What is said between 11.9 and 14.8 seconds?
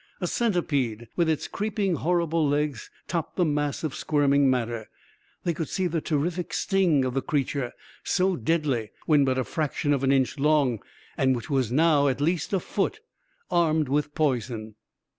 at least a foot, armed with poison.